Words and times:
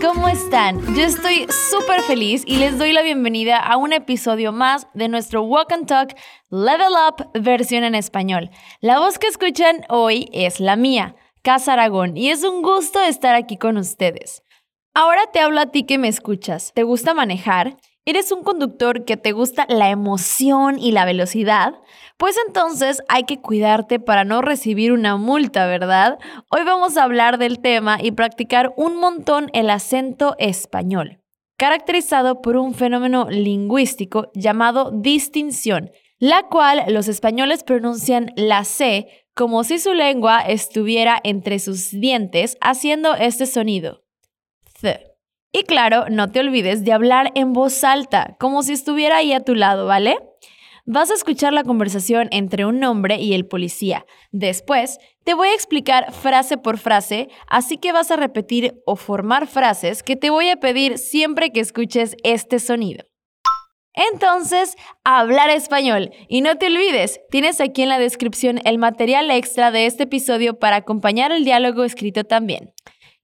¿cómo 0.00 0.26
están? 0.26 0.80
Yo 0.96 1.04
estoy 1.04 1.46
súper 1.70 2.02
feliz 2.02 2.42
y 2.44 2.56
les 2.56 2.78
doy 2.78 2.92
la 2.92 3.02
bienvenida 3.02 3.58
a 3.58 3.76
un 3.76 3.92
episodio 3.92 4.50
más 4.50 4.88
de 4.92 5.06
nuestro 5.06 5.42
Walk 5.42 5.70
and 5.70 5.86
Talk 5.86 6.16
Level 6.50 6.94
Up 7.08 7.30
versión 7.40 7.84
en 7.84 7.94
español. 7.94 8.50
La 8.80 8.98
voz 8.98 9.20
que 9.20 9.28
escuchan 9.28 9.84
hoy 9.88 10.28
es 10.32 10.58
la 10.58 10.74
mía, 10.74 11.14
Casa 11.42 11.74
Aragón, 11.74 12.16
y 12.16 12.30
es 12.30 12.42
un 12.42 12.62
gusto 12.62 13.00
estar 13.00 13.36
aquí 13.36 13.56
con 13.56 13.76
ustedes. 13.76 14.42
Ahora 14.94 15.22
te 15.32 15.38
hablo 15.38 15.60
a 15.60 15.66
ti 15.66 15.84
que 15.84 15.96
me 15.96 16.08
escuchas. 16.08 16.72
¿Te 16.74 16.82
gusta 16.82 17.14
manejar? 17.14 17.76
¿Eres 18.08 18.32
un 18.32 18.42
conductor 18.42 19.04
que 19.04 19.18
te 19.18 19.32
gusta 19.32 19.66
la 19.68 19.90
emoción 19.90 20.78
y 20.78 20.92
la 20.92 21.04
velocidad? 21.04 21.74
Pues 22.16 22.36
entonces 22.46 23.02
hay 23.06 23.24
que 23.24 23.42
cuidarte 23.42 24.00
para 24.00 24.24
no 24.24 24.40
recibir 24.40 24.92
una 24.92 25.18
multa, 25.18 25.66
¿verdad? 25.66 26.18
Hoy 26.50 26.62
vamos 26.64 26.96
a 26.96 27.02
hablar 27.02 27.36
del 27.36 27.60
tema 27.60 27.98
y 28.02 28.12
practicar 28.12 28.72
un 28.78 28.96
montón 28.96 29.50
el 29.52 29.68
acento 29.68 30.36
español, 30.38 31.20
caracterizado 31.58 32.40
por 32.40 32.56
un 32.56 32.72
fenómeno 32.72 33.26
lingüístico 33.28 34.30
llamado 34.32 34.90
distinción, 34.90 35.90
la 36.18 36.44
cual 36.44 36.84
los 36.88 37.08
españoles 37.08 37.62
pronuncian 37.62 38.32
la 38.36 38.64
C 38.64 39.26
como 39.34 39.64
si 39.64 39.78
su 39.78 39.92
lengua 39.92 40.40
estuviera 40.40 41.20
entre 41.24 41.58
sus 41.58 41.90
dientes 41.90 42.56
haciendo 42.62 43.14
este 43.16 43.44
sonido. 43.44 44.02
C. 44.80 45.07
Y 45.52 45.62
claro, 45.62 46.06
no 46.10 46.30
te 46.30 46.40
olvides 46.40 46.84
de 46.84 46.92
hablar 46.92 47.32
en 47.34 47.52
voz 47.52 47.82
alta, 47.82 48.36
como 48.38 48.62
si 48.62 48.72
estuviera 48.72 49.16
ahí 49.16 49.32
a 49.32 49.40
tu 49.40 49.54
lado, 49.54 49.86
¿vale? 49.86 50.18
Vas 50.84 51.10
a 51.10 51.14
escuchar 51.14 51.52
la 51.52 51.64
conversación 51.64 52.28
entre 52.30 52.64
un 52.64 52.82
hombre 52.82 53.16
y 53.16 53.34
el 53.34 53.46
policía. 53.46 54.06
Después, 54.30 54.98
te 55.24 55.34
voy 55.34 55.48
a 55.48 55.54
explicar 55.54 56.12
frase 56.12 56.56
por 56.56 56.78
frase, 56.78 57.28
así 57.46 57.76
que 57.76 57.92
vas 57.92 58.10
a 58.10 58.16
repetir 58.16 58.74
o 58.86 58.96
formar 58.96 59.46
frases 59.46 60.02
que 60.02 60.16
te 60.16 60.30
voy 60.30 60.48
a 60.48 60.56
pedir 60.56 60.96
siempre 60.96 61.50
que 61.50 61.60
escuches 61.60 62.16
este 62.24 62.58
sonido. 62.58 63.04
Entonces, 64.12 64.76
hablar 65.04 65.50
español. 65.50 66.10
Y 66.28 66.40
no 66.40 66.56
te 66.56 66.66
olvides, 66.66 67.20
tienes 67.30 67.60
aquí 67.60 67.82
en 67.82 67.88
la 67.88 67.98
descripción 67.98 68.60
el 68.64 68.78
material 68.78 69.30
extra 69.30 69.70
de 69.70 69.86
este 69.86 70.04
episodio 70.04 70.58
para 70.58 70.76
acompañar 70.76 71.32
el 71.32 71.44
diálogo 71.44 71.84
escrito 71.84 72.24
también. 72.24 72.72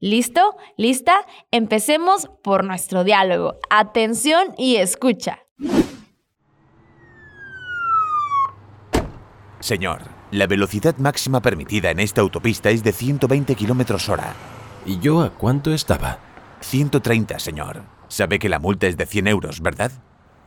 ¿Listo? 0.05 0.59
¿Lista? 0.77 1.25
Empecemos 1.51 2.29
por 2.43 2.63
nuestro 2.63 3.05
diálogo. 3.05 3.57
Atención 3.71 4.53
y 4.59 4.77
escucha. 4.77 5.39
Señor, 9.61 10.03
la 10.31 10.47
velocidad 10.47 10.99
máxima 10.99 11.41
permitida 11.41 11.91
en 11.91 12.01
esta 12.01 12.21
autopista 12.21 12.69
es 12.69 12.85
de 12.85 12.93
120 12.93 13.55
kilómetros 13.55 14.11
hora. 14.11 14.35
¿Y 14.85 14.99
yo 14.99 15.23
a 15.23 15.31
cuánto 15.31 15.73
estaba? 15.73 16.19
130, 16.61 17.39
señor. 17.39 17.81
Sabe 18.09 18.39
que 18.39 18.51
la 18.51 18.59
multa 18.59 18.87
es 18.87 18.99
de 18.99 19.07
100 19.07 19.29
euros, 19.29 19.63
¿verdad? 19.63 19.91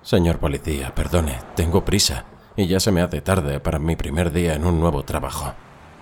Señor 0.03 0.37
policía, 0.37 0.93
perdone, 0.93 1.39
tengo 1.55 1.83
prisa 1.83 2.25
y 2.55 2.67
ya 2.67 2.79
se 2.79 2.91
me 2.91 3.01
hace 3.01 3.21
tarde 3.21 3.59
para 3.59 3.79
mi 3.79 3.95
primer 3.95 4.31
día 4.31 4.53
en 4.53 4.65
un 4.65 4.79
nuevo 4.79 5.01
trabajo. 5.01 5.55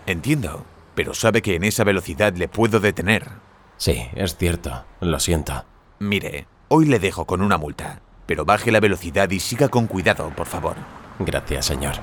Entiendo, 0.08 0.66
pero 0.94 1.14
sabe 1.14 1.42
que 1.42 1.56
en 1.56 1.64
esa 1.64 1.86
velocidad 1.86 2.33
le 2.36 2.50
puedo 2.50 2.81
detener. 2.81 3.44
Sí, 3.77 4.03
es 4.15 4.37
cierto, 4.37 4.85
lo 5.01 5.19
siento. 5.19 5.65
Mire, 5.99 6.47
hoy 6.69 6.85
le 6.85 6.99
dejo 6.99 7.25
con 7.25 7.41
una 7.41 7.57
multa, 7.57 8.01
pero 8.25 8.45
baje 8.45 8.71
la 8.71 8.79
velocidad 8.79 9.29
y 9.31 9.39
siga 9.39 9.69
con 9.69 9.87
cuidado, 9.87 10.31
por 10.35 10.47
favor. 10.47 10.75
Gracias, 11.19 11.65
señor. 11.65 11.95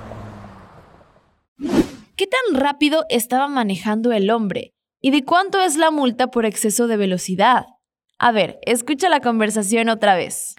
¿Qué 2.16 2.26
tan 2.26 2.60
rápido 2.60 3.04
estaba 3.08 3.48
manejando 3.48 4.12
el 4.12 4.30
hombre? 4.30 4.74
¿Y 5.00 5.10
de 5.10 5.24
cuánto 5.24 5.60
es 5.60 5.76
la 5.76 5.90
multa 5.90 6.28
por 6.28 6.46
exceso 6.46 6.86
de 6.86 6.96
velocidad? 6.96 7.64
A 8.18 8.30
ver, 8.30 8.58
escucha 8.62 9.08
la 9.08 9.20
conversación 9.20 9.88
otra 9.88 10.14
vez. 10.14 10.54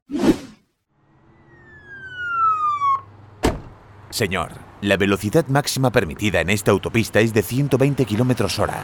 Señor, 4.09 4.51
la 4.81 4.97
velocidad 4.97 5.47
máxima 5.47 5.91
permitida 5.91 6.41
en 6.41 6.49
esta 6.49 6.71
autopista 6.71 7.19
es 7.21 7.33
de 7.33 7.41
120 7.41 8.05
kilómetros 8.05 8.59
hora. 8.59 8.83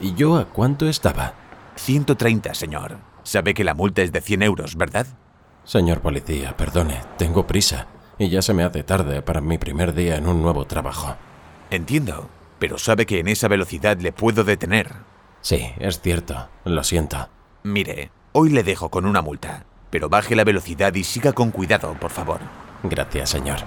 ¿Y 0.00 0.14
yo 0.14 0.36
a 0.36 0.44
cuánto 0.44 0.88
estaba? 0.88 1.47
130, 1.78 2.54
señor. 2.54 2.98
Sabe 3.22 3.54
que 3.54 3.64
la 3.64 3.74
multa 3.74 4.02
es 4.02 4.12
de 4.12 4.20
100 4.20 4.42
euros, 4.42 4.76
¿verdad? 4.76 5.06
Señor 5.64 6.00
policía, 6.00 6.56
perdone, 6.56 7.00
tengo 7.18 7.46
prisa 7.46 7.86
y 8.18 8.28
ya 8.28 8.42
se 8.42 8.54
me 8.54 8.64
hace 8.64 8.82
tarde 8.82 9.22
para 9.22 9.40
mi 9.40 9.58
primer 9.58 9.94
día 9.94 10.16
en 10.16 10.26
un 10.26 10.42
nuevo 10.42 10.66
trabajo. 10.66 11.16
Entiendo, 11.70 12.28
pero 12.58 12.78
sabe 12.78 13.06
que 13.06 13.20
en 13.20 13.28
esa 13.28 13.48
velocidad 13.48 13.98
le 13.98 14.12
puedo 14.12 14.44
detener. 14.44 14.92
Sí, 15.40 15.66
es 15.78 16.00
cierto, 16.00 16.48
lo 16.64 16.82
siento. 16.82 17.28
Mire, 17.62 18.10
hoy 18.32 18.50
le 18.50 18.62
dejo 18.62 18.90
con 18.90 19.06
una 19.06 19.22
multa, 19.22 19.66
pero 19.90 20.08
baje 20.08 20.34
la 20.34 20.44
velocidad 20.44 20.94
y 20.94 21.04
siga 21.04 21.32
con 21.32 21.50
cuidado, 21.50 21.94
por 22.00 22.10
favor. 22.10 22.40
Gracias, 22.82 23.30
señor. 23.30 23.58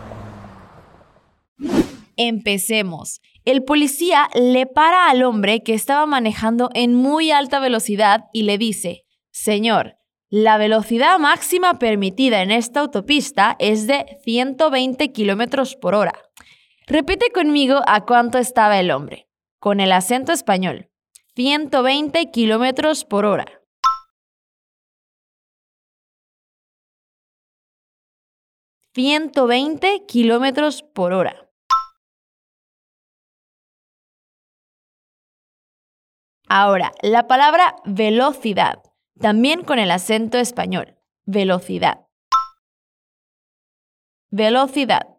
Empecemos. 2.17 3.21
El 3.43 3.63
policía 3.63 4.29
le 4.35 4.67
para 4.67 5.09
al 5.09 5.23
hombre 5.23 5.63
que 5.63 5.73
estaba 5.73 6.05
manejando 6.05 6.69
en 6.75 6.93
muy 6.93 7.31
alta 7.31 7.59
velocidad 7.59 8.25
y 8.33 8.43
le 8.43 8.59
dice, 8.59 9.03
Señor, 9.31 9.97
la 10.29 10.57
velocidad 10.57 11.17
máxima 11.17 11.79
permitida 11.79 12.43
en 12.43 12.51
esta 12.51 12.81
autopista 12.81 13.55
es 13.57 13.87
de 13.87 14.19
120 14.23 15.11
kilómetros 15.11 15.75
por 15.75 15.95
hora. 15.95 16.13
Repite 16.85 17.31
conmigo 17.31 17.81
a 17.87 18.05
cuánto 18.05 18.37
estaba 18.37 18.79
el 18.79 18.91
hombre, 18.91 19.27
con 19.59 19.79
el 19.79 19.91
acento 19.91 20.31
español. 20.31 20.89
120 21.35 22.29
kilómetros 22.29 23.05
por 23.05 23.25
hora. 23.25 23.45
¿120 28.93 30.05
kilómetros 30.05 30.83
por 30.83 31.13
hora? 31.13 31.40
Ahora, 36.53 36.91
la 37.01 37.27
palabra 37.27 37.77
velocidad, 37.85 38.83
también 39.17 39.63
con 39.63 39.79
el 39.79 39.89
acento 39.89 40.37
español. 40.37 40.97
Velocidad. 41.25 42.07
Velocidad. 44.31 45.17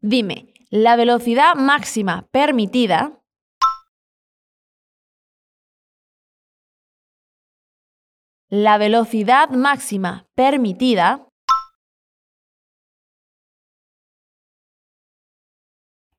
Dime, 0.00 0.54
la 0.70 0.96
velocidad 0.96 1.54
máxima 1.54 2.28
permitida 2.30 3.20
la 8.48 8.78
velocidad 8.78 9.50
máxima 9.50 10.26
permitida 10.34 11.27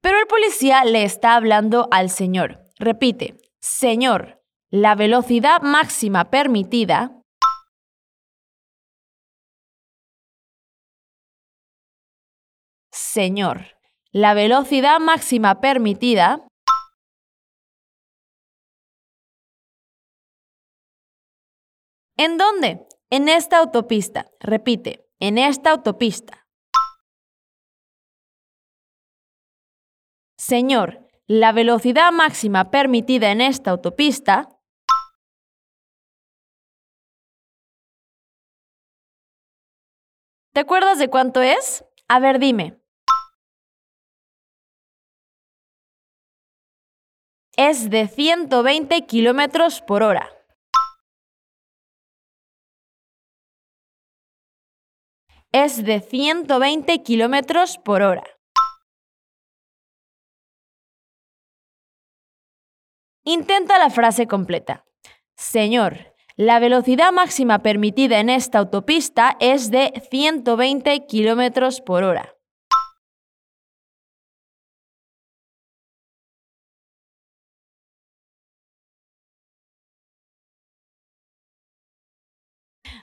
Pero 0.01 0.19
el 0.19 0.27
policía 0.27 0.83
le 0.85 1.03
está 1.03 1.35
hablando 1.35 1.87
al 1.91 2.09
señor. 2.09 2.59
Repite, 2.77 3.37
señor, 3.59 4.41
la 4.69 4.95
velocidad 4.95 5.61
máxima 5.61 6.29
permitida 6.29 7.19
Señor, 12.91 13.77
la 14.11 14.33
velocidad 14.33 14.99
máxima 14.99 15.61
permitida 15.61 16.45
¿En 22.17 22.37
dónde? 22.37 22.85
En 23.09 23.29
esta 23.29 23.57
autopista. 23.59 24.29
Repite, 24.39 25.07
en 25.19 25.37
esta 25.37 25.71
autopista. 25.71 26.48
Señor, 30.49 31.07
la 31.27 31.51
velocidad 31.51 32.11
máxima 32.11 32.71
permitida 32.71 33.29
en 33.29 33.39
esta 33.39 33.69
autopista 33.69 34.49
¿Te 40.51 40.61
acuerdas 40.61 40.97
de 40.97 41.07
cuánto 41.07 41.43
es? 41.43 41.85
A 42.07 42.19
ver, 42.19 42.39
dime. 42.39 42.81
Es 47.55 47.91
de 47.91 48.07
120 48.07 49.05
kilómetros 49.05 49.81
por 49.83 50.01
hora. 50.01 50.31
Es 55.51 55.85
de 55.85 55.99
120 55.99 57.03
kilómetros 57.03 57.77
por 57.77 58.01
hora. 58.01 58.38
Intenta 63.31 63.77
la 63.77 63.91
frase 63.91 64.25
completa. 64.25 64.85
Señor, 65.35 66.15
la 66.35 66.57
velocidad 66.57 67.11
máxima 67.11 67.59
permitida 67.59 68.19
en 68.19 68.27
esta 68.27 68.57
autopista 68.57 69.37
es 69.39 69.69
de 69.69 69.93
120 70.09 71.05
kilómetros 71.05 71.79
por 71.79 72.03
hora. 72.03 72.35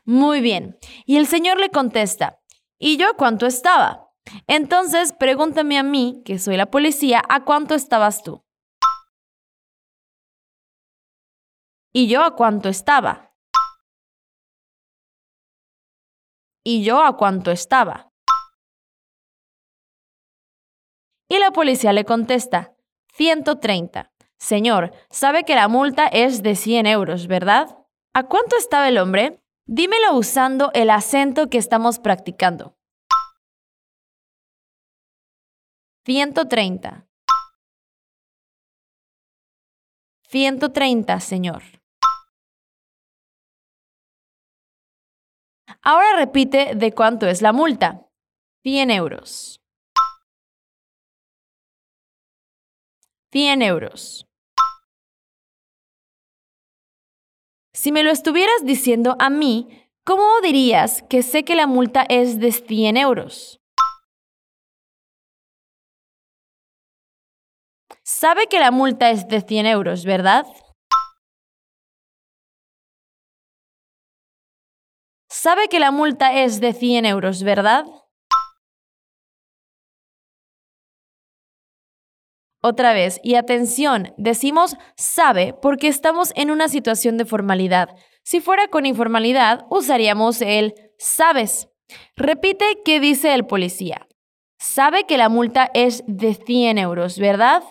Muy 0.04 0.40
bien. 0.40 0.76
Y 1.04 1.18
el 1.18 1.28
señor 1.28 1.60
le 1.60 1.70
contesta, 1.70 2.40
¿y 2.80 2.96
yo 2.96 3.14
cuánto 3.16 3.46
estaba? 3.46 4.10
Entonces 4.48 5.12
pregúntame 5.12 5.78
a 5.78 5.84
mí, 5.84 6.22
que 6.24 6.40
soy 6.40 6.56
la 6.56 6.66
policía, 6.66 7.22
¿a 7.28 7.44
cuánto 7.44 7.76
estabas 7.76 8.24
tú? 8.24 8.45
¿Y 11.92 12.08
yo 12.08 12.22
a 12.22 12.34
cuánto 12.36 12.68
estaba? 12.68 13.34
¿Y 16.64 16.84
yo 16.84 17.02
a 17.02 17.16
cuánto 17.16 17.50
estaba? 17.50 18.12
Y 21.28 21.38
la 21.38 21.50
policía 21.52 21.92
le 21.92 22.04
contesta, 22.04 22.74
130. 23.14 24.12
Señor, 24.38 24.92
sabe 25.10 25.44
que 25.44 25.54
la 25.54 25.68
multa 25.68 26.06
es 26.06 26.42
de 26.42 26.54
100 26.54 26.86
euros, 26.86 27.26
¿verdad? 27.26 27.78
¿A 28.14 28.24
cuánto 28.24 28.56
estaba 28.56 28.88
el 28.88 28.98
hombre? 28.98 29.42
Dímelo 29.66 30.16
usando 30.16 30.70
el 30.74 30.90
acento 30.90 31.48
que 31.48 31.58
estamos 31.58 31.98
practicando. 31.98 32.76
130. 36.04 37.06
130, 40.28 41.20
señor. 41.20 41.75
Ahora 45.88 46.16
repite 46.16 46.74
de 46.74 46.90
cuánto 46.90 47.28
es 47.28 47.42
la 47.42 47.52
multa. 47.52 48.08
100 48.64 48.90
euros. 48.90 49.60
100 53.30 53.62
euros. 53.62 54.26
Si 57.72 57.92
me 57.92 58.02
lo 58.02 58.10
estuvieras 58.10 58.64
diciendo 58.64 59.14
a 59.20 59.30
mí, 59.30 59.88
¿cómo 60.02 60.24
dirías 60.42 61.04
que 61.08 61.22
sé 61.22 61.44
que 61.44 61.54
la 61.54 61.68
multa 61.68 62.04
es 62.08 62.40
de 62.40 62.50
100 62.50 62.96
euros? 62.96 63.60
Sabe 68.02 68.48
que 68.48 68.58
la 68.58 68.72
multa 68.72 69.12
es 69.12 69.28
de 69.28 69.40
100 69.40 69.66
euros, 69.66 70.04
¿verdad? 70.04 70.46
Sabe 75.46 75.68
que 75.68 75.78
la 75.78 75.92
multa 75.92 76.32
es 76.32 76.60
de 76.60 76.72
100 76.72 77.06
euros, 77.06 77.44
¿verdad? 77.44 77.84
Otra 82.60 82.92
vez, 82.92 83.20
y 83.22 83.36
atención, 83.36 84.12
decimos 84.16 84.76
sabe 84.96 85.54
porque 85.62 85.86
estamos 85.86 86.32
en 86.34 86.50
una 86.50 86.66
situación 86.66 87.16
de 87.16 87.26
formalidad. 87.26 87.90
Si 88.24 88.40
fuera 88.40 88.66
con 88.66 88.86
informalidad, 88.86 89.66
usaríamos 89.70 90.42
el 90.42 90.74
sabes. 90.98 91.68
Repite 92.16 92.82
qué 92.84 92.98
dice 92.98 93.32
el 93.32 93.46
policía. 93.46 94.08
Sabe 94.58 95.04
que 95.04 95.16
la 95.16 95.28
multa 95.28 95.70
es 95.74 96.02
de 96.08 96.34
100 96.34 96.78
euros, 96.78 97.20
¿verdad? 97.20 97.62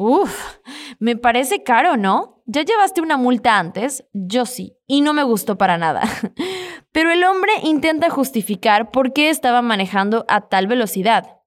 Uf, 0.00 0.60
me 1.00 1.16
parece 1.16 1.64
caro, 1.64 1.96
¿no? 1.96 2.40
¿Ya 2.46 2.62
llevaste 2.62 3.00
una 3.00 3.16
multa 3.16 3.58
antes? 3.58 4.04
Yo 4.12 4.46
sí, 4.46 4.78
y 4.86 5.00
no 5.00 5.12
me 5.12 5.24
gustó 5.24 5.58
para 5.58 5.76
nada. 5.76 6.02
Pero 6.92 7.10
el 7.10 7.24
hombre 7.24 7.50
intenta 7.64 8.08
justificar 8.08 8.92
por 8.92 9.12
qué 9.12 9.28
estaba 9.28 9.60
manejando 9.60 10.24
a 10.28 10.42
tal 10.42 10.68
velocidad. 10.68 11.40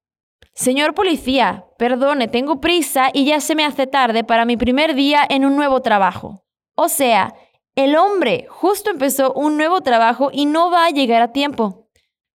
Señor 0.54 0.96
policía, 0.96 1.64
perdone, 1.78 2.28
tengo 2.28 2.60
prisa 2.60 3.10
y 3.14 3.24
ya 3.24 3.40
se 3.40 3.56
me 3.56 3.64
hace 3.64 3.88
tarde 3.88 4.26
para 4.26 4.44
mi 4.44 4.58
primer 4.58 4.96
día 4.96 5.26
en 5.30 5.46
un 5.46 5.56
nuevo 5.56 5.82
trabajo. 5.82 6.44
O 6.76 6.90
sea, 6.90 7.34
el 7.76 7.96
hombre 7.96 8.48
justo 8.50 8.92
empezó 8.92 9.32
un 9.32 9.56
nuevo 9.56 9.80
trabajo 9.80 10.30
y 10.30 10.46
no 10.46 10.70
va 10.70 10.88
a 10.88 10.92
llegar 10.92 11.22
a 11.22 11.32
tiempo. 11.32 11.88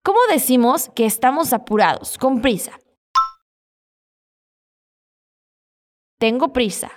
¿Cómo 0.03 0.21
decimos 0.33 0.91
que 0.95 1.05
estamos 1.05 1.53
apurados, 1.53 2.17
con 2.17 2.41
prisa? 2.41 2.73
Tengo 6.19 6.53
prisa. 6.53 6.91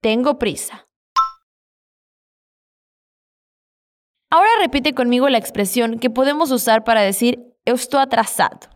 Tengo 0.00 0.38
prisa. 0.38 0.88
Ahora 4.30 4.48
repite 4.60 4.94
conmigo 4.94 5.28
la 5.28 5.38
expresión 5.38 5.98
que 5.98 6.08
podemos 6.08 6.52
usar 6.52 6.84
para 6.84 7.00
decir 7.00 7.40
estoy 7.64 8.00
atrasado. 8.00 8.70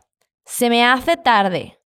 Se 0.45 0.69
me 0.69 0.85
hace 0.85 1.17
tarde. 1.17 1.81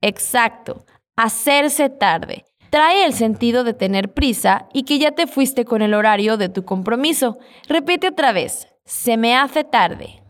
Exacto, 0.00 0.84
hacerse 1.16 1.88
tarde. 1.88 2.44
Trae 2.70 3.04
el 3.04 3.14
sentido 3.14 3.62
de 3.62 3.74
tener 3.74 4.12
prisa 4.12 4.68
y 4.72 4.82
que 4.82 4.98
ya 4.98 5.12
te 5.12 5.28
fuiste 5.28 5.64
con 5.64 5.82
el 5.82 5.94
horario 5.94 6.36
de 6.36 6.48
tu 6.48 6.64
compromiso. 6.64 7.38
Repite 7.68 8.08
otra 8.08 8.32
vez. 8.32 8.66
Se 8.84 9.16
me 9.16 9.36
hace 9.36 9.62
tarde. 9.62 10.21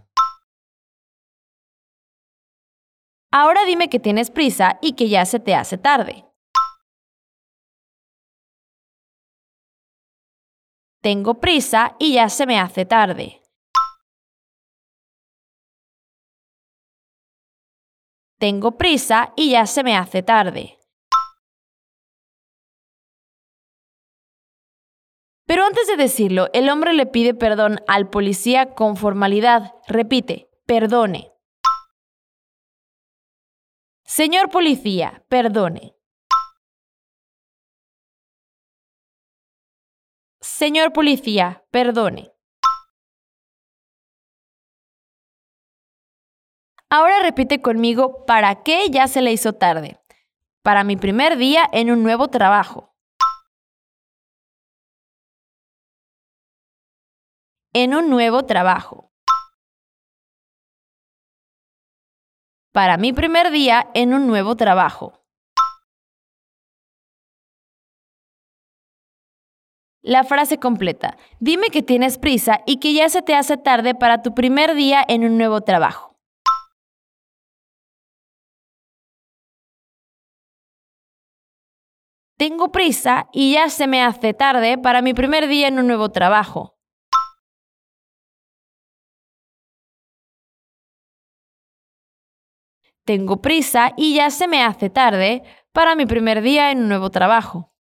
Ahora 3.34 3.64
dime 3.64 3.88
que 3.88 3.99
tienes 3.99 4.31
prisa 4.31 4.79
y 4.82 4.93
que 4.93 5.08
ya 5.08 5.25
se 5.25 5.40
te 5.40 5.55
hace 5.55 5.79
tarde. 5.79 6.26
Tengo 11.00 11.40
prisa 11.40 11.96
y 11.99 12.12
ya 12.12 12.29
se 12.29 12.44
me 12.46 12.61
hace 12.61 12.84
tarde. 12.84 13.40
Tengo 18.38 18.76
prisa 18.76 19.32
y 19.34 19.52
ya 19.52 19.67
se 19.67 19.82
me 19.82 19.96
hace 19.96 20.23
tarde. 20.23 20.79
Pero 25.46 25.64
antes 25.64 25.87
de 25.87 25.96
decirlo, 25.96 26.50
el 26.52 26.69
hombre 26.69 26.93
le 26.93 27.06
pide 27.06 27.32
perdón 27.32 27.81
al 27.88 28.11
policía 28.11 28.75
con 28.75 28.96
formalidad. 28.96 29.73
Repite, 29.88 30.50
perdone. 30.67 31.31
Señor 34.19 34.50
policía, 34.50 35.25
perdone. 35.31 35.97
Señor 40.43 40.93
policía, 40.93 41.65
perdone. 41.70 42.31
Ahora 46.91 47.22
repite 47.22 47.63
conmigo 47.63 48.27
para 48.27 48.63
qué 48.63 48.91
ya 48.91 49.08
se 49.08 49.22
le 49.22 49.32
hizo 49.32 49.55
tarde. 49.55 49.98
Para 50.60 50.84
mi 50.84 50.98
primer 50.98 51.39
día 51.39 51.67
en 51.72 51.91
un 51.91 52.03
nuevo 52.03 52.29
trabajo. 52.29 52.94
En 57.72 57.94
un 57.94 58.10
nuevo 58.10 58.44
trabajo. 58.44 59.11
Para 62.72 62.96
mi 62.96 63.12
primer 63.12 63.50
día 63.50 63.91
en 63.94 64.14
un 64.14 64.26
nuevo 64.26 64.56
trabajo. 64.56 65.12
La 70.02 70.24
frase 70.24 70.58
completa. 70.58 71.17
Dime 71.38 71.69
que 71.69 71.82
tienes 71.82 72.19
prisa 72.19 72.62
y 72.67 72.81
que 72.81 72.93
ya 72.93 73.08
se 73.08 73.22
te 73.22 73.36
hace 73.36 73.56
tarde 73.56 73.94
para 73.94 74.22
tu 74.22 74.34
primer 74.34 74.74
día 74.74 75.05
en 75.06 75.24
un 75.24 75.38
nuevo 75.38 75.60
trabajo. 75.60 76.17
Tengo 82.36 82.72
prisa 82.72 83.29
y 83.32 83.52
ya 83.52 83.69
se 83.69 83.86
me 83.86 84.02
hace 84.02 84.34
tarde 84.34 84.76
para 84.76 85.02
mi 85.02 85.14
primer 85.14 85.46
día 85.46 85.69
en 85.69 85.79
un 85.79 85.86
nuevo 85.86 86.08
trabajo. 86.08 86.81
Tengo 93.05 93.43
prisa 93.43 93.93
y 93.97 94.15
ya 94.15 94.31
se 94.31 94.47
me 94.47 94.63
hace 94.63 94.89
tarde 94.89 95.43
para 95.73 95.97
mi 95.97 96.06
primer 96.06 96.41
día 96.43 96.71
en 96.71 96.79
un 96.79 96.89
nuevo 96.89 97.11
trabajo. 97.11 97.73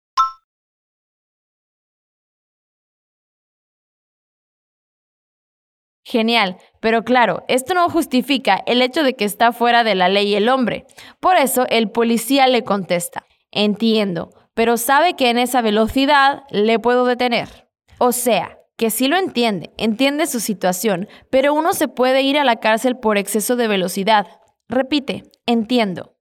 Genial, 6.04 6.58
pero 6.80 7.04
claro, 7.04 7.44
esto 7.46 7.74
no 7.74 7.88
justifica 7.88 8.60
el 8.66 8.82
hecho 8.82 9.04
de 9.04 9.14
que 9.14 9.24
está 9.24 9.52
fuera 9.52 9.84
de 9.84 9.94
la 9.94 10.08
ley 10.08 10.34
el 10.34 10.48
hombre. 10.48 10.84
Por 11.20 11.36
eso 11.36 11.64
el 11.68 11.90
policía 11.90 12.48
le 12.48 12.64
contesta, 12.64 13.24
entiendo, 13.52 14.30
pero 14.54 14.76
sabe 14.76 15.14
que 15.14 15.30
en 15.30 15.38
esa 15.38 15.62
velocidad 15.62 16.42
le 16.50 16.80
puedo 16.80 17.06
detener. 17.06 17.68
O 17.98 18.10
sea, 18.10 18.58
que 18.76 18.90
sí 18.90 19.06
lo 19.06 19.16
entiende, 19.16 19.70
entiende 19.78 20.26
su 20.26 20.40
situación, 20.40 21.08
pero 21.30 21.54
uno 21.54 21.72
se 21.72 21.86
puede 21.86 22.22
ir 22.22 22.36
a 22.36 22.44
la 22.44 22.56
cárcel 22.56 22.96
por 22.96 23.16
exceso 23.16 23.54
de 23.54 23.68
velocidad, 23.68 24.26
Repite, 24.68 25.22
entiendo. 25.46 26.16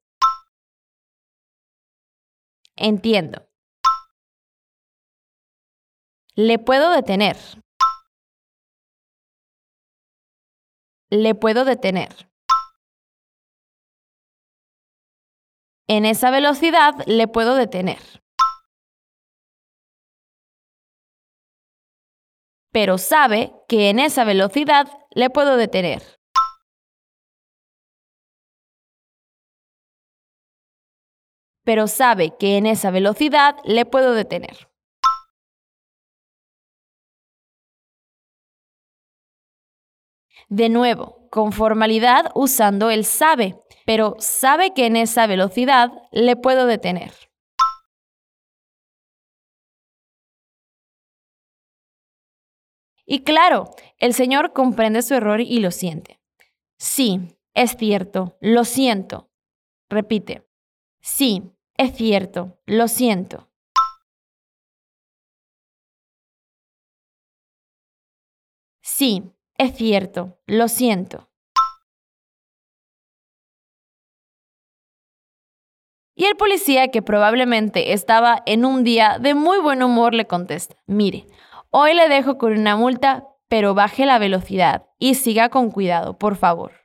Entiendo. 2.75 3.47
Le 6.35 6.59
puedo 6.59 6.91
detener. 6.91 7.37
Le 11.09 11.35
puedo 11.35 11.65
detener. 11.65 12.31
en 15.91 16.05
esa 16.05 16.31
velocidad 16.31 16.93
le 17.05 17.27
puedo 17.27 17.55
detener. 17.55 17.99
Pero 22.71 22.97
sabe 22.97 23.51
que 23.67 23.89
en 23.89 23.99
esa 23.99 24.23
velocidad 24.23 24.87
le 25.13 25.29
puedo 25.29 25.57
detener. 25.57 26.20
Pero 31.63 31.87
sabe 31.87 32.35
que 32.39 32.57
en 32.57 32.65
esa 32.65 32.91
velocidad 32.91 33.55
le 33.63 33.85
puedo 33.85 34.13
detener. 34.13 34.69
De 40.49 40.69
nuevo, 40.69 41.29
con 41.29 41.53
formalidad 41.53 42.31
usando 42.35 42.89
el 42.89 43.05
sabe, 43.05 43.57
pero 43.85 44.15
sabe 44.19 44.73
que 44.73 44.85
en 44.85 44.97
esa 44.97 45.25
velocidad 45.27 45.91
le 46.11 46.35
puedo 46.35 46.65
detener. 46.65 47.13
Y 53.05 53.23
claro, 53.23 53.69
el 53.97 54.13
Señor 54.13 54.53
comprende 54.53 55.01
su 55.01 55.13
error 55.13 55.41
y 55.41 55.59
lo 55.59 55.71
siente. 55.71 56.19
Sí, 56.77 57.37
es 57.53 57.75
cierto, 57.77 58.37
lo 58.39 58.63
siento. 58.63 59.29
Repite. 59.89 60.50
Sí, 61.01 61.51
es 61.77 61.95
cierto, 61.95 62.59
lo 62.65 62.87
siento. 62.87 63.49
Sí, 68.81 69.23
es 69.57 69.75
cierto, 69.75 70.39
lo 70.45 70.67
siento. 70.67 71.29
Y 76.13 76.25
el 76.25 76.35
policía, 76.35 76.89
que 76.89 77.01
probablemente 77.01 77.93
estaba 77.93 78.43
en 78.45 78.65
un 78.65 78.83
día 78.83 79.17
de 79.19 79.33
muy 79.33 79.59
buen 79.59 79.81
humor, 79.81 80.13
le 80.13 80.27
contesta, 80.27 80.75
mire, 80.85 81.25
hoy 81.71 81.95
le 81.95 82.09
dejo 82.09 82.37
con 82.37 82.53
una 82.53 82.75
multa, 82.75 83.27
pero 83.47 83.73
baje 83.73 84.05
la 84.05 84.19
velocidad 84.19 84.85
y 84.99 85.15
siga 85.15 85.49
con 85.49 85.71
cuidado, 85.71 86.19
por 86.19 86.35
favor. 86.35 86.80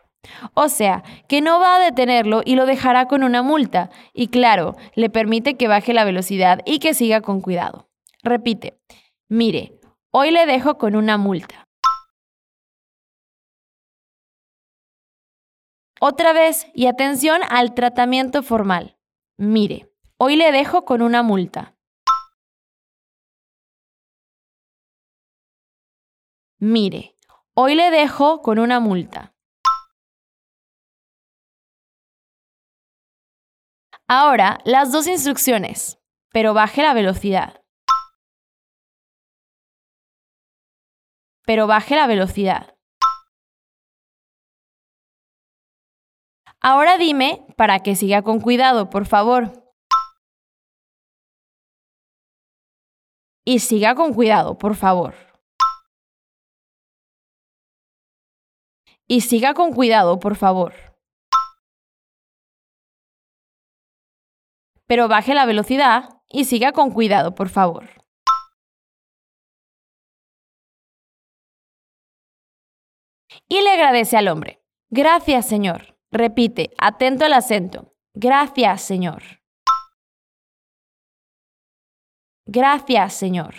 O 0.54 0.68
sea, 0.68 1.02
que 1.28 1.40
no 1.40 1.61
va 1.61 1.76
a 1.76 1.80
detenerlo 1.80 2.42
y 2.45 2.54
lo 2.54 2.66
dejará 2.66 3.06
con 3.06 3.23
una 3.23 3.42
multa. 3.42 3.90
Y 4.12 4.28
claro, 4.28 4.76
le 4.95 5.11
permite 5.11 5.56
que 5.56 5.68
baje 5.68 5.92
la 5.92 6.04
velocidad 6.04 6.61
y 6.64 6.78
que 6.78 6.95
siga 6.95 7.21
con 7.21 7.40
cuidado. 7.40 7.88
Repite, 8.23 8.78
mire, 9.28 9.78
hoy 10.11 10.30
le 10.30 10.47
dejo 10.47 10.78
con 10.78 10.97
una 10.97 11.18
multa. 11.18 11.66
Otra 16.00 16.33
vez, 16.33 16.66
y 16.75 16.87
atención 16.87 17.40
al 17.49 17.75
tratamiento 17.75 18.42
formal. 18.42 18.99
Mire, 19.38 19.90
hoy 20.18 20.37
le 20.37 20.52
dejo 20.52 20.85
con 20.85 21.00
una 21.02 21.23
multa. 21.23 21.75
Mire, 26.59 27.16
hoy 27.54 27.75
le 27.75 27.90
dejo 27.90 28.40
con 28.40 28.59
una 28.59 28.80
multa. 28.80 29.36
Ahora, 34.09 34.59
las 34.65 34.93
dos 34.93 35.09
instrucciones, 35.09 35.99
pero 36.31 36.55
baje 36.55 36.81
la 36.83 36.95
velocidad. 36.95 37.61
Pero 41.45 41.67
baje 41.67 41.97
la 41.97 42.07
velocidad. 42.07 42.77
Ahora 46.61 46.99
dime 46.99 47.47
para 47.57 47.81
que 47.81 47.97
siga 47.97 48.23
con 48.23 48.41
cuidado, 48.41 48.91
por 48.91 49.07
favor. 49.07 49.73
Y 53.45 53.61
siga 53.61 53.95
con 53.95 54.15
cuidado, 54.15 54.57
por 54.59 54.75
favor. 54.77 55.15
Y 59.09 59.21
siga 59.21 59.55
con 59.55 59.73
cuidado, 59.73 60.19
por 60.19 60.37
favor. 60.37 60.96
Pero 64.87 65.09
baje 65.09 65.35
la 65.35 65.47
velocidad 65.47 66.21
y 66.28 66.45
siga 66.45 66.73
con 66.73 66.90
cuidado, 66.90 67.35
por 67.35 67.49
favor. 67.49 67.88
Y 73.49 73.62
le 73.62 73.71
agradece 73.71 74.16
al 74.16 74.28
hombre. 74.28 74.62
Gracias, 74.90 75.47
Señor. 75.47 75.99
Repite, 76.11 76.71
atento 76.78 77.25
al 77.25 77.33
acento. 77.33 77.95
Gracias, 78.14 78.83
Señor. 78.83 79.23
Gracias, 82.47 83.14
Señor. 83.14 83.55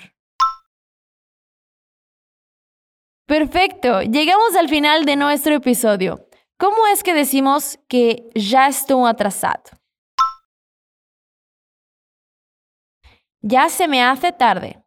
Perfecto, 3.28 4.02
llegamos 4.04 4.56
al 4.56 4.70
final 4.70 5.04
de 5.04 5.18
nuestro 5.18 5.56
episodio. 5.56 6.26
¿Cómo 6.58 6.88
es 6.88 7.04
que 7.04 7.14
decimos 7.14 7.78
que 7.90 8.30
ya 8.34 8.68
estoy 8.68 9.08
atrasado? 9.08 9.77
Ya 13.50 13.70
se 13.70 13.88
me 13.88 14.04
hace 14.04 14.34
tarde. 14.34 14.84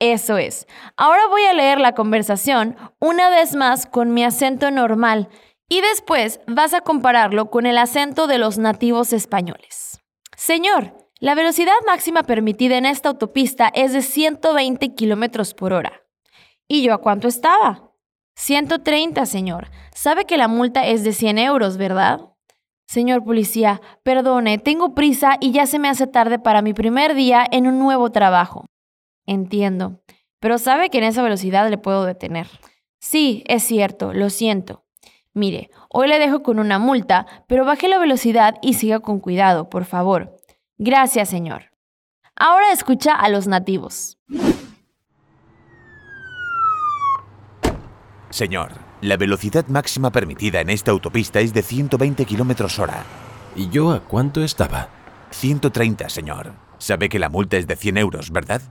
Eso 0.00 0.36
es. 0.36 0.66
Ahora 0.96 1.28
voy 1.28 1.44
a 1.44 1.52
leer 1.52 1.78
la 1.78 1.94
conversación 1.94 2.76
una 2.98 3.30
vez 3.30 3.54
más 3.54 3.86
con 3.86 4.12
mi 4.14 4.24
acento 4.24 4.72
normal 4.72 5.28
y 5.68 5.80
después 5.80 6.40
vas 6.48 6.74
a 6.74 6.80
compararlo 6.80 7.50
con 7.50 7.66
el 7.66 7.78
acento 7.78 8.26
de 8.26 8.38
los 8.38 8.58
nativos 8.58 9.12
españoles. 9.12 10.00
Señor, 10.36 10.96
la 11.20 11.36
velocidad 11.36 11.74
máxima 11.86 12.24
permitida 12.24 12.76
en 12.76 12.86
esta 12.86 13.10
autopista 13.10 13.70
es 13.72 13.92
de 13.92 14.02
120 14.02 14.96
kilómetros 14.96 15.54
por 15.54 15.72
hora. 15.72 16.02
¿Y 16.66 16.82
yo 16.82 16.94
a 16.94 16.98
cuánto 16.98 17.28
estaba? 17.28 17.92
130, 18.34 19.24
señor. 19.24 19.70
Sabe 19.94 20.24
que 20.24 20.36
la 20.36 20.48
multa 20.48 20.84
es 20.84 21.04
de 21.04 21.12
100 21.12 21.38
euros, 21.38 21.76
¿verdad? 21.76 22.22
Señor 22.88 23.22
policía, 23.22 23.82
perdone, 24.02 24.56
tengo 24.56 24.94
prisa 24.94 25.36
y 25.40 25.52
ya 25.52 25.66
se 25.66 25.78
me 25.78 25.90
hace 25.90 26.06
tarde 26.06 26.38
para 26.38 26.62
mi 26.62 26.72
primer 26.72 27.14
día 27.14 27.46
en 27.50 27.66
un 27.66 27.78
nuevo 27.78 28.10
trabajo. 28.10 28.64
Entiendo. 29.26 30.00
Pero 30.40 30.56
sabe 30.56 30.88
que 30.88 30.96
en 30.96 31.04
esa 31.04 31.22
velocidad 31.22 31.68
le 31.68 31.76
puedo 31.76 32.06
detener. 32.06 32.46
Sí, 32.98 33.44
es 33.46 33.62
cierto, 33.62 34.14
lo 34.14 34.30
siento. 34.30 34.86
Mire, 35.34 35.68
hoy 35.90 36.08
le 36.08 36.18
dejo 36.18 36.42
con 36.42 36.58
una 36.58 36.78
multa, 36.78 37.26
pero 37.46 37.66
baje 37.66 37.88
la 37.88 37.98
velocidad 37.98 38.54
y 38.62 38.72
siga 38.72 39.00
con 39.00 39.20
cuidado, 39.20 39.68
por 39.68 39.84
favor. 39.84 40.34
Gracias, 40.78 41.28
señor. 41.28 41.72
Ahora 42.36 42.72
escucha 42.72 43.12
a 43.12 43.28
los 43.28 43.46
nativos. 43.46 44.16
Señor, 48.30 48.87
la 49.00 49.16
velocidad 49.16 49.66
máxima 49.68 50.10
permitida 50.10 50.60
en 50.60 50.70
esta 50.70 50.90
autopista 50.90 51.40
es 51.40 51.52
de 51.52 51.62
120 51.62 52.24
kilómetros 52.24 52.78
hora. 52.78 53.04
¿Y 53.54 53.68
yo 53.68 53.92
a 53.92 54.00
cuánto 54.00 54.42
estaba? 54.42 54.88
130, 55.30 56.08
señor. 56.08 56.52
Sabe 56.78 57.08
que 57.08 57.18
la 57.18 57.28
multa 57.28 57.56
es 57.56 57.66
de 57.66 57.76
100 57.76 57.98
euros, 57.98 58.30
¿verdad? 58.30 58.62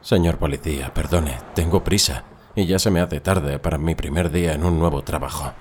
Señor 0.00 0.38
policía, 0.38 0.92
perdone, 0.94 1.38
tengo 1.54 1.84
prisa 1.84 2.24
y 2.54 2.66
ya 2.66 2.78
se 2.78 2.90
me 2.90 3.00
hace 3.00 3.20
tarde 3.20 3.58
para 3.58 3.78
mi 3.78 3.94
primer 3.94 4.30
día 4.30 4.52
en 4.52 4.64
un 4.64 4.78
nuevo 4.78 5.02
trabajo. 5.02 5.52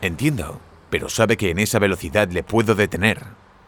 Entiendo, 0.00 0.60
pero 0.90 1.08
sabe 1.08 1.36
que 1.36 1.50
en 1.50 1.58
esa 1.58 1.78
velocidad 1.78 2.28
le 2.28 2.42
puedo 2.42 2.74
detener. 2.74 3.22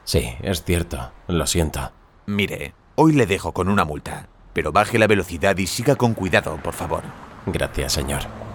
Sí, 0.04 0.34
es 0.42 0.62
cierto, 0.64 1.12
lo 1.26 1.46
siento. 1.46 1.92
Mire, 2.26 2.74
hoy 2.94 3.12
le 3.12 3.26
dejo 3.26 3.52
con 3.52 3.68
una 3.68 3.84
multa, 3.84 4.28
pero 4.52 4.72
baje 4.72 4.98
la 4.98 5.06
velocidad 5.06 5.56
y 5.58 5.66
siga 5.66 5.96
con 5.96 6.14
cuidado, 6.14 6.56
por 6.62 6.74
favor. 6.74 7.02
Gracias, 7.46 7.92
señor. 7.92 8.45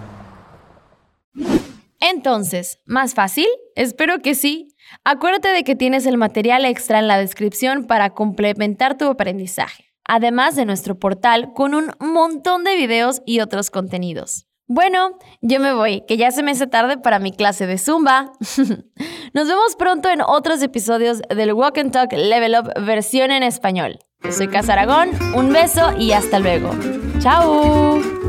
Entonces, 2.02 2.80
¿más 2.84 3.14
fácil? 3.14 3.46
Espero 3.76 4.18
que 4.18 4.34
sí. 4.34 4.68
Acuérdate 5.04 5.48
de 5.48 5.64
que 5.64 5.76
tienes 5.76 6.04
el 6.04 6.18
material 6.18 6.66
extra 6.66 6.98
en 6.98 7.08
la 7.08 7.18
descripción 7.18 7.86
para 7.86 8.10
complementar 8.10 8.98
tu 8.98 9.06
aprendizaje 9.06 9.92
además 10.04 10.56
de 10.56 10.64
nuestro 10.64 10.98
portal 10.98 11.52
con 11.54 11.74
un 11.74 11.92
montón 12.00 12.64
de 12.64 12.76
videos 12.76 13.22
y 13.26 13.40
otros 13.40 13.70
contenidos. 13.70 14.46
Bueno, 14.66 15.18
yo 15.40 15.60
me 15.60 15.74
voy, 15.74 16.02
que 16.06 16.16
ya 16.16 16.30
se 16.30 16.42
me 16.42 16.52
hace 16.52 16.66
tarde 16.66 16.96
para 16.96 17.18
mi 17.18 17.32
clase 17.32 17.66
de 17.66 17.78
Zumba. 17.78 18.32
Nos 19.34 19.48
vemos 19.48 19.76
pronto 19.76 20.08
en 20.08 20.22
otros 20.22 20.62
episodios 20.62 21.20
del 21.28 21.52
Walk 21.52 21.78
and 21.78 21.92
Talk 21.92 22.12
Level 22.12 22.56
Up 22.58 22.72
versión 22.84 23.30
en 23.30 23.42
español. 23.42 23.98
Soy 24.30 24.48
Casa 24.48 24.74
Aragón, 24.74 25.10
un 25.34 25.52
beso 25.52 25.92
y 25.98 26.12
hasta 26.12 26.38
luego. 26.38 26.70
¡Chao! 27.18 28.21